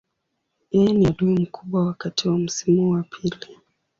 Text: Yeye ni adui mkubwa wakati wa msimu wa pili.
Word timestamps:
Yeye 0.71 0.93
ni 0.93 1.07
adui 1.07 1.33
mkubwa 1.39 1.85
wakati 1.85 2.29
wa 2.29 2.37
msimu 2.37 2.91
wa 2.91 3.03
pili. 3.03 3.47